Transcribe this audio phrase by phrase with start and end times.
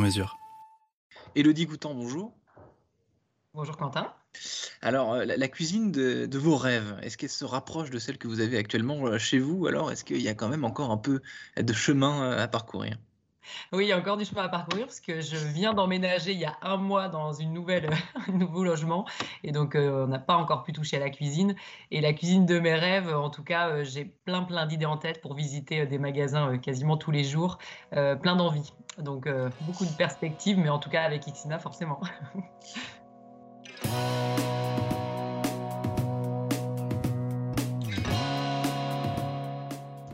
[0.00, 0.38] mesure.
[1.34, 2.32] Elodie Goutan, bonjour.
[3.54, 4.12] Bonjour Quentin.
[4.80, 8.18] Alors, euh, la, la cuisine de, de vos rêves, est-ce qu'elle se rapproche de celle
[8.18, 10.90] que vous avez actuellement euh, chez vous Alors, est-ce qu'il y a quand même encore
[10.90, 11.20] un peu
[11.56, 12.98] de chemin euh, à parcourir?
[13.72, 16.38] Oui, il y a encore du chemin à parcourir parce que je viens d'emménager il
[16.38, 17.90] y a un mois dans une nouvelle,
[18.28, 19.06] un nouveau logement
[19.44, 21.54] et donc euh, on n'a pas encore pu toucher à la cuisine.
[21.90, 24.96] Et la cuisine de mes rêves, en tout cas, euh, j'ai plein plein d'idées en
[24.96, 27.58] tête pour visiter euh, des magasins quasiment tous les jours,
[27.90, 28.72] plein d'envie.
[28.98, 29.28] Donc
[29.62, 32.00] beaucoup de perspectives, mais en tout cas avec Xina forcément.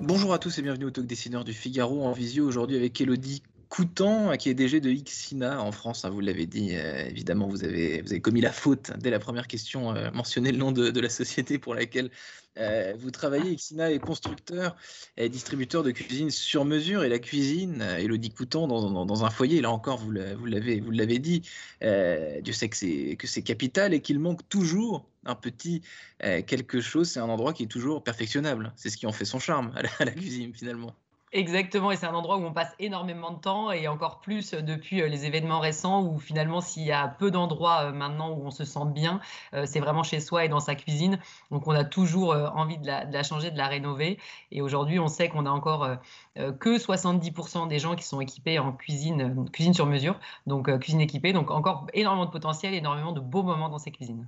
[0.07, 3.43] Bonjour à tous et bienvenue au Talk Dessineur du Figaro en visio aujourd'hui avec Elodie
[3.69, 6.05] Coutan, qui est DG de Xina en France.
[6.05, 9.19] hein, vous l'avez dit, euh, évidemment, vous avez, vous avez commis la faute dès la
[9.19, 12.11] première question, euh, mentionner le nom de, la société pour laquelle
[12.59, 13.55] euh, vous travaillez.
[13.57, 14.77] Xina est constructeur
[15.17, 17.03] et distributeur de cuisine sur mesure.
[17.05, 20.93] Et la cuisine, Elodie Coutan, dans, un foyer, là encore, vous l'a- vous l'avez vous
[21.19, 21.43] dit,
[21.81, 25.83] Dieu sait que c'est capital et qu'il manque toujours un petit
[26.21, 27.11] quelque chose.
[27.11, 28.73] C'est un endroit qui est toujours perfectionnable.
[28.77, 30.95] C'est ce qui en fait son charme à la cuisine, finalement.
[31.33, 34.63] Exactement, et c'est un endroit où on passe énormément de temps et encore plus euh,
[34.63, 38.47] depuis euh, les événements récents où finalement s'il y a peu d'endroits euh, maintenant où
[38.47, 39.21] on se sent bien,
[39.65, 41.19] c'est vraiment chez soi et dans sa cuisine.
[41.51, 44.19] Donc on a toujours envie de la, changer, de la rénover.
[44.53, 45.89] Et aujourd'hui, on sait qu'on a encore
[46.37, 51.33] que 70% des gens qui sont équipés en cuisine, cuisine sur mesure, donc cuisine équipée.
[51.33, 54.27] Donc encore énormément de potentiel, énormément de beaux moments dans ces cuisines.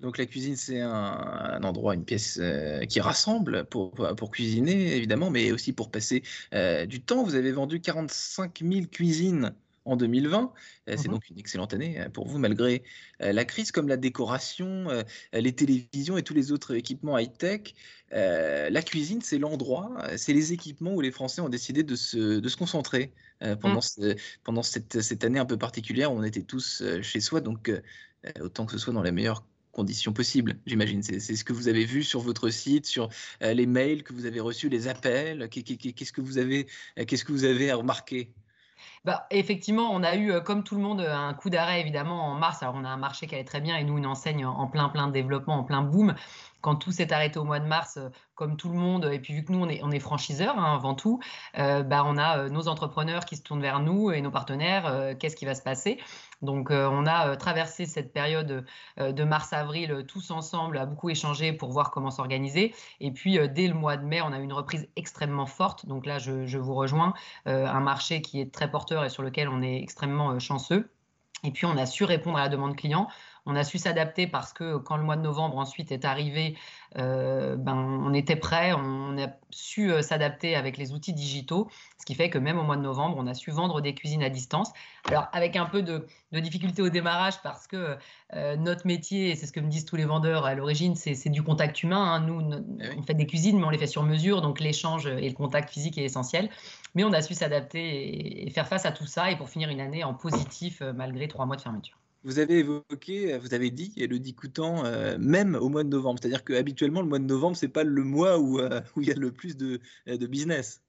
[0.00, 4.94] Donc la cuisine, c'est un, un endroit, une pièce euh, qui rassemble pour, pour, cuisiner,
[4.96, 6.22] évidemment, mais aussi pour passer
[6.52, 7.24] euh, du temps.
[7.24, 9.54] Vous avez vendu 45 000 cuisines
[9.86, 10.52] en 2020.
[10.88, 11.14] Euh, c'est Mhm.
[11.14, 12.82] donc une excellente année pour vous, malgré
[13.20, 14.88] la crise, comme la décoration,
[15.32, 17.74] les télévisions et tous les autres équipements high-tech.
[18.10, 22.48] La cuisine, c'est l'endroit, c'est les équipements où les Français ont décidé de se, de
[22.48, 23.82] se concentrer euh, pendant, Mm.
[23.82, 27.40] ce- pendant cette, cette année un peu particulière où on était tous chez soi.
[27.40, 27.70] Donc,
[28.40, 31.02] autant que ce soit dans les meilleures conditions possibles, j'imagine.
[31.02, 33.08] C'est ce que vous avez vu sur votre site, sur
[33.42, 35.48] euh, les mails que vous avez reçus, les appels.
[35.50, 36.66] Qu'est- qu'est- Qu'est-ce que vous avez,
[36.98, 38.34] euh, qu'est-ce que vous avez remarqué
[39.04, 42.34] Bah, effectivement, on a eu, euh, comme tout le monde, un coup d'arrêt évidemment en
[42.34, 42.62] mars.
[42.62, 44.88] Alors, on a un marché qui allait très bien et nous, une enseigne en plein,
[44.88, 46.14] plein développement, en plein boom.
[46.66, 49.34] Quand tout s'est arrêté au mois de mars, euh, comme tout le monde, et puis
[49.34, 51.20] vu que nous, on est, on franchiseurs hein, avant tout,
[51.58, 54.84] euh, bah, on a euh, nos entrepreneurs qui se tournent vers nous et nos partenaires.
[54.86, 56.00] euh, Qu'est-ce qui va se passer?
[56.42, 58.66] Donc, on a traversé cette période
[58.98, 62.74] de mars-avril tous ensemble, à beaucoup échanger pour voir comment s'organiser.
[63.00, 65.86] Et puis, dès le mois de mai, on a eu une reprise extrêmement forte.
[65.86, 67.14] Donc là, je, vous rejoins
[67.46, 70.90] un marché qui est très porteur et sur lequel on est extrêmement chanceux.
[71.42, 73.08] Et puis, on a su répondre à la demande client.
[73.46, 76.56] On a su s'adapter parce que quand le mois de novembre ensuite est arrivé,
[76.98, 81.68] euh, ben, on était prêt, on a su euh, s'adapter avec les outils digitaux,
[82.00, 84.22] ce qui fait que même au mois de novembre, on a su vendre des cuisines
[84.24, 84.72] à distance.
[85.08, 87.96] Alors, avec un peu de, de difficulté au démarrage parce que
[88.34, 91.28] euh, notre métier, et c'est ce que me disent tous les vendeurs à l'origine, c'est
[91.28, 92.14] du contact humain.
[92.14, 92.20] hein.
[92.20, 95.06] Nous, no- Eh on fait des cuisines, mais on les fait sur mesure, donc l'échange
[95.06, 96.50] et le contact physique est essentiel.
[96.94, 99.68] Mais on a su s'adapter et, et faire face à tout ça et pour finir
[99.68, 101.98] une année en positif malgré trois mois de fermeture.
[102.26, 106.18] Vous avez évoqué, vous avez dit, Elodie Coutan, euh, même au mois de novembre.
[106.20, 109.08] C'est-à-dire que habituellement, le mois de novembre, c'est pas le mois où, euh, où il
[109.08, 110.82] y a le plus de, euh, business.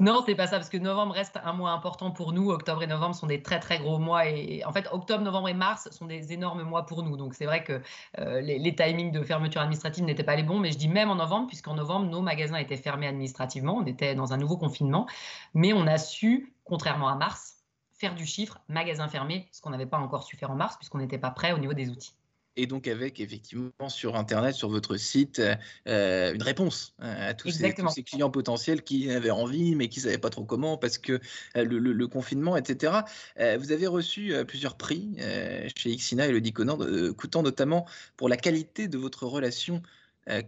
[0.00, 2.50] Non, c'est pas ça, parce que novembre reste un mois important pour nous.
[2.50, 4.26] Octobre et novembre sont des très très gros mois.
[4.26, 7.16] Et en fait, octobre, novembre et mars sont des énormes mois pour nous.
[7.16, 7.80] Donc c'est vrai que
[8.18, 10.58] euh, les, les timings de fermeture administrative n'étaient pas les bons.
[10.58, 13.76] Mais je dis même en novembre, puisqu'en novembre, nos magasins étaient fermés administrativement.
[13.76, 15.06] On était dans un nouveau confinement.
[15.54, 17.59] Mais on a su, contrairement à mars,
[18.00, 20.98] faire du chiffre, magasin fermé, ce qu'on n'avait pas encore su faire en mars, puisqu'on
[20.98, 22.12] n'était pas prêt au niveau des outils.
[22.56, 25.54] Et donc avec effectivement sur Internet, sur votre site, euh,
[25.86, 27.90] euh, une réponse euh, à tous ces, tous Exactement.
[27.90, 31.20] ces clients potentiels qui avaient envie mais qui ne savaient pas trop comment parce que
[31.54, 33.04] le, le- le confinement, etc.
[33.38, 36.76] Euh, vous avez reçu plusieurs prix euh, chez Xina et le Diconan,
[37.16, 37.86] coûtant notamment
[38.16, 39.80] pour la qualité de votre relation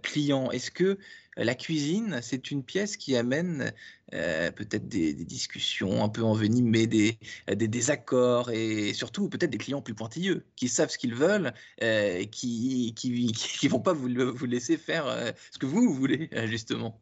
[0.03, 0.51] client.
[0.51, 0.99] Est-ce que
[1.39, 3.73] euh, la cuisine, c'est une pièce qui amène
[4.15, 9.83] euh, peut-être des, discussions un peu envenimées, des, des désaccords et surtout peut-être des clients
[9.83, 11.53] plus pointilleux qui savent ce qu'ils veulent
[11.83, 16.29] euh, qui, qui, qui vont pas vous, vous laisser faire euh, ce que vous voulez,
[16.35, 17.01] euh, justement?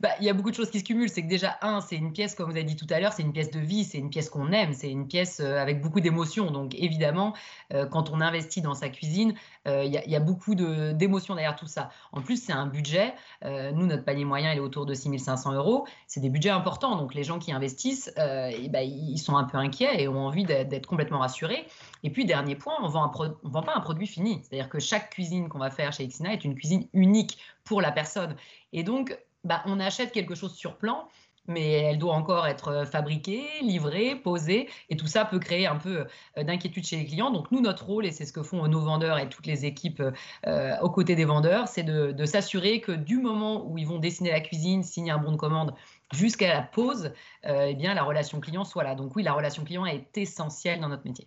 [0.00, 1.08] Bah, y a beaucoup de choses qui se cumulent.
[1.08, 3.22] C'est que déjà, un, c'est une pièce, comme vous avez dit tout à l'heure, c'est
[3.22, 6.00] une pièce de vie, c'est une pièce qu'on aime, c'est une pièce euh, avec beaucoup
[6.00, 6.50] d'émotions.
[6.50, 7.34] Donc, évidemment,
[7.72, 9.34] euh, quand on investit dans sa cuisine,
[9.66, 11.90] euh, il y, a beaucoup d'émotions derrière tout ça.
[12.12, 13.14] En plus, c'est un budget.
[13.44, 15.86] nous, notre panier moyen, il est autour de 6500 euros.
[16.06, 16.96] C'est des budgets importants.
[16.96, 20.86] Donc, les gens qui investissent, ben, ils sont un peu inquiets et ont envie d'être
[20.86, 21.66] complètement rassurés.
[22.02, 24.40] Et puis, dernier point, on ne vend pas un produit fini.
[24.42, 27.92] C'est-à-dire que chaque cuisine qu'on va faire chez Xina est une cuisine unique pour la
[27.92, 28.36] personne.
[28.72, 31.08] Et donc, bah, on achète quelque chose sur plan,
[31.48, 35.76] mais elle doit encore être euh, fabriquée, livrée, posée, et tout ça peut créer un
[35.76, 36.06] peu
[36.36, 37.30] euh, d'inquiétude chez les clients.
[37.30, 40.02] Donc nous, notre rôle, et c'est ce que font nos vendeurs et toutes les équipes
[40.46, 44.30] euh, aux côtés des vendeurs, c'est de, s'assurer que du moment où ils vont dessiner
[44.30, 45.74] la cuisine, signer un bon de commande,
[46.12, 47.12] jusqu'à la pause,
[47.44, 48.94] eh bien la relation client soit là.
[48.94, 51.26] Donc oui, la relation client est essentielle dans notre métier.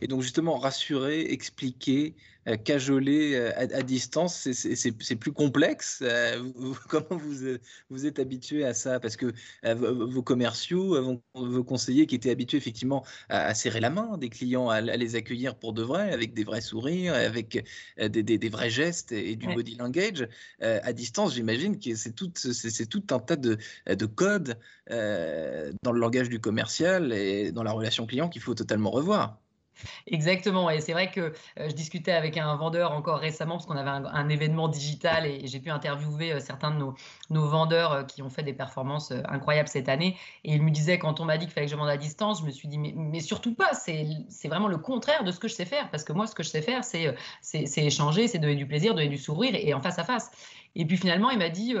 [0.00, 2.14] Et donc justement, rassurer, expliquer,
[2.48, 6.00] euh, cajoler euh, à, distance, c'est plus complexe.
[6.02, 6.42] Euh,
[6.88, 7.56] comment vous,
[7.88, 8.98] vous êtes habitué à ça?
[8.98, 9.32] Parce que
[9.62, 14.80] vos commerciaux, vos conseillers qui étaient habitués effectivement à, serrer la main des clients, à,
[14.80, 17.64] les accueillir pour de vrai, avec des vrais sourires, avec
[17.98, 20.28] des, vrais gestes et, du body language,
[20.60, 22.32] à distance, j'imagine que c'est tout,
[22.90, 24.58] tout un tas de, de codes
[24.88, 29.41] dans le langage du commercial et dans la relation client qu'il faut totalement revoir.
[30.06, 33.76] Exactement, et c'est vrai que euh, je discutais avec un vendeur encore récemment parce qu'on
[33.76, 36.84] avait un, événement digital et, j'ai pu interviewer euh, certains de
[37.30, 40.16] nos, vendeurs euh, qui ont fait des performances incroyables cette année.
[40.44, 42.40] Et il me disait quand on m'a dit qu'il fallait que je vende à distance,
[42.40, 45.54] je me suis dit mais surtout pas, c'est vraiment le contraire de ce que je
[45.54, 47.14] sais faire parce que moi ce que je sais faire c'est
[47.76, 50.30] échanger, c'est donner du plaisir, donner du sourire et, en face à face.
[50.74, 51.74] Et puis finalement il m'a dit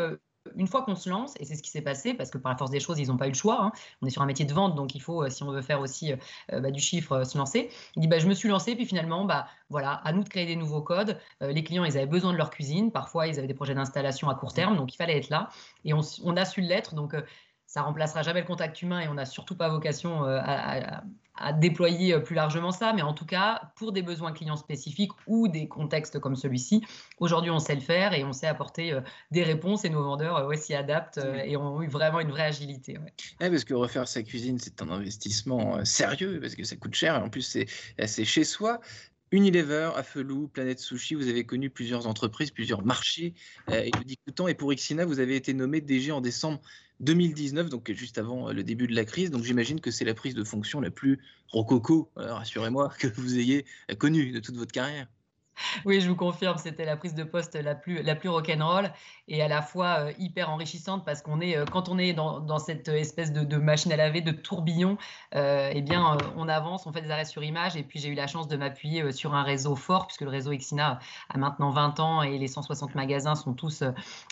[0.56, 2.58] une fois qu'on se lance, et c'est ce qui s'est passé, parce que par la
[2.58, 4.44] force des choses, ils n'ont pas eu le choix, hein, on est sur un métier
[4.44, 7.12] de vente, donc il faut, euh, si on veut faire aussi euh, bah, du chiffre,
[7.12, 7.70] euh, se lancer.
[7.96, 10.46] Il dit, bah, je me suis lancé, puis finalement, bah, voilà, à nous de créer
[10.46, 11.18] des nouveaux codes.
[11.40, 14.34] les clients, ils avaient besoin de leur cuisine, parfois, ils avaient des projets d'installation à
[14.34, 15.48] court terme, donc il fallait être là,
[15.84, 17.14] et on, a su l'être, donc
[17.72, 21.02] ça remplacera jamais le contact humain, et on n'a surtout pas vocation à
[21.42, 25.12] à déployer euh, plus largement ça, mais en tout cas, pour des besoins clients spécifiques
[25.26, 26.82] ou des contextes comme celui-ci,
[27.18, 30.36] aujourd'hui, on sait le faire et on sait apporter euh, des réponses et nos vendeurs
[30.36, 32.98] euh, s'y adaptent et ont eu vraiment une vraie agilité.
[33.38, 37.18] parce que refaire sa cuisine, c'est un investissement sérieux parce que ça coûte cher et
[37.18, 38.80] en plus, c'est chez soi.
[39.32, 43.34] Unilever, Afelou, Planète Sushi, vous avez connu plusieurs entreprises, plusieurs marchés.
[43.72, 43.90] et
[44.48, 46.60] et pour Xina, vous avez été nommé DG en décembre
[47.02, 49.30] 2019, donc juste avant euh, le début de la crise.
[49.30, 53.38] Donc j'imagine que c'est la prise de fonction la plus rococo, euh, rassurez-moi, que vous
[53.38, 53.66] ayez
[53.98, 55.08] connue de toute votre carrière.
[55.84, 58.90] Oui, je vous confirme, c'était la prise de poste la plus, rock'n'roll
[59.28, 62.58] et à la fois euh, hyper enrichissante parce qu'on est, euh, quand on est dans,
[62.58, 64.96] cette espèce de, machine à laver, de tourbillon,
[65.34, 68.14] euh, eh bien, on avance, on fait des arrêts sur image et puis j'ai eu
[68.14, 72.00] la chance de m'appuyer sur un réseau fort puisque le réseau Exina a maintenant 20
[72.00, 73.84] ans et les 160 magasins sont tous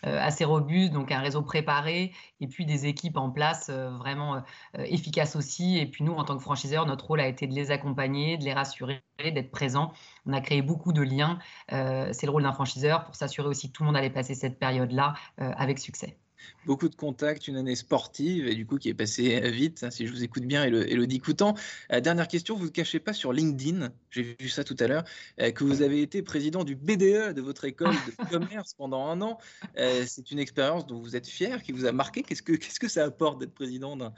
[0.03, 4.43] assez robustes, donc un réseau préparé et puis des équipes en place vraiment
[4.75, 5.79] efficaces aussi.
[5.79, 8.45] Et puis nous, en tant que franchiseur, notre rôle a été de les accompagner, de
[8.45, 9.93] les rassurer, d'être présents.
[10.27, 11.39] On a créé beaucoup de liens.
[11.69, 14.59] c'est le rôle d'un franchiseur pour s'assurer aussi que tout le monde allait passer cette
[14.59, 16.17] période là euh, avec succès.
[16.65, 19.91] Beaucoup de contacts, une année sportive et du coup qui est passée euh, vite, hein,
[19.91, 21.55] si je vous écoute bien, Elodie Coutant.
[21.93, 25.05] Euh, dernière question, vous ne cachez pas sur LinkedIn, j'ai vu ça tout à l'heure,
[25.37, 29.39] que vous avez été président du BDE de votre école de commerce pendant un an.
[29.77, 32.23] c'est une expérience dont vous êtes fier, qui vous a marqué.
[32.23, 34.13] Qu'est-ce que, qu'est-ce que ça apporte d'être président d'un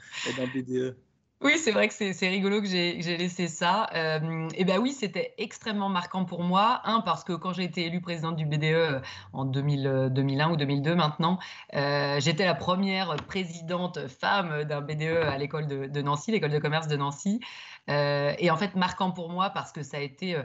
[0.55, 0.95] BDE
[1.43, 3.89] oui, c'est vrai que c'est rigolo que j'ai laissé ça.
[3.93, 6.81] Euh, et ben oui, c'était extrêmement marquant pour moi.
[6.85, 8.99] Un, parce que quand j'ai été élue présidente du BDE euh,
[9.33, 11.39] en 2000, 2001 ou 2002 maintenant,
[11.75, 16.87] euh, j'étais la première présidente femme d'un BDE à l'école de, Nancy, l'école de commerce
[16.87, 17.41] de Nancy.
[17.87, 20.37] et en fait, marquant pour moi parce que ça a été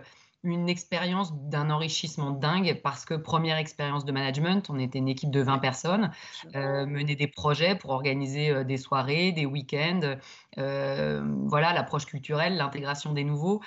[0.45, 5.30] une expérience d'un enrichissement dingue parce que première expérience de management, on était une équipe
[5.30, 6.11] de 20 personnes,
[6.54, 10.16] euh, mener des projets pour organiser euh, des soirées, des week-ends,
[10.59, 13.61] euh, voilà l'approche culturelle, l'intégration des nouveaux.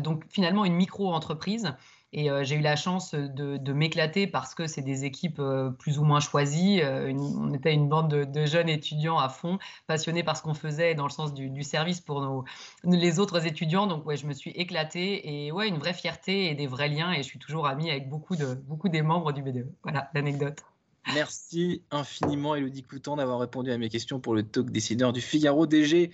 [0.00, 1.74] donc finalement une micro-entreprise
[2.16, 5.98] et euh, j'ai eu la chance de, m'éclater parce que c'est des équipes euh, plus
[5.98, 6.80] ou moins choisies.
[6.80, 10.94] Euh, on était une bande de, jeunes étudiants à fond, passionnés par ce qu'on faisait
[10.94, 12.44] dans le sens du, service pour
[12.84, 13.88] les autres étudiants.
[13.88, 17.12] Donc ouais, je me suis éclatée et ouais, une vraie fierté et des vrais liens.
[17.12, 19.66] Et je suis toujours amie avec beaucoup des membres du BDE.
[19.82, 20.60] Voilà l'anecdote.
[21.14, 25.66] Merci infiniment, Elodie Coutan, d'avoir répondu à mes questions pour le talk décideur du Figaro
[25.66, 26.12] DG.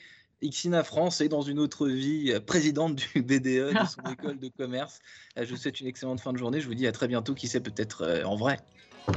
[0.48, 4.48] Xina France est dans une autre vie euh, présidente du BDE, de son école de
[4.48, 5.00] commerce.
[5.38, 6.60] Euh, je vous souhaite une excellente fin de journée.
[6.60, 8.58] Je vous dis à très bientôt, qui sait peut-être euh, en vrai.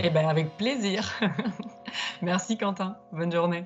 [0.02, 1.12] Eh bien, avec plaisir.
[2.22, 2.98] Merci Quentin.
[3.12, 3.66] Bonne journée.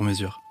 [0.00, 0.49] sur mesure.